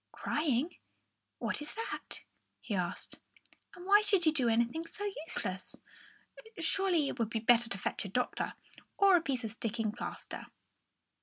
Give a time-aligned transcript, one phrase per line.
[0.13, 0.77] "Crying?
[1.37, 2.21] What is that?"
[2.59, 3.19] he asked.
[3.75, 5.75] "And why should you do anything so useless?
[6.57, 8.55] Surely, it would be better to fetch a doctor
[8.97, 10.47] or a piece of sticking plaster."